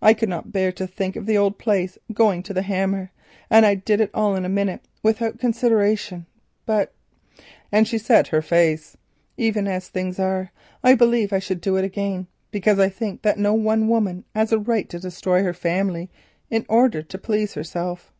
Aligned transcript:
I 0.00 0.14
could 0.14 0.28
not 0.28 0.52
bear 0.52 0.70
to 0.70 0.86
think 0.86 1.16
of 1.16 1.26
the 1.26 1.36
old 1.36 1.58
place 1.58 1.98
going 2.12 2.44
to 2.44 2.54
the 2.54 2.62
hammer, 2.62 3.10
and 3.50 3.66
I 3.66 3.74
did 3.74 4.00
it 4.00 4.12
all 4.14 4.36
in 4.36 4.44
a 4.44 4.48
minute 4.48 4.82
without 5.02 5.40
consideration; 5.40 6.26
but," 6.64 6.94
and 7.72 7.88
she 7.88 7.98
set 7.98 8.28
her 8.28 8.40
face, 8.40 8.96
"even 9.36 9.66
as 9.66 9.88
things 9.88 10.20
are, 10.20 10.52
I 10.84 10.94
believe 10.94 11.32
I 11.32 11.40
should 11.40 11.60
do 11.60 11.74
it 11.74 11.84
again, 11.84 12.28
because 12.52 12.78
I 12.78 12.88
think 12.88 13.22
that 13.22 13.36
no 13.36 13.52
one 13.54 13.88
woman 13.88 14.24
has 14.32 14.52
a 14.52 14.60
right 14.60 14.88
to 14.90 15.00
destroy 15.00 15.42
her 15.42 15.52
family 15.52 16.08
in 16.50 16.64
order 16.68 17.02
to 17.02 17.18
please 17.18 17.54
herself. 17.54 18.12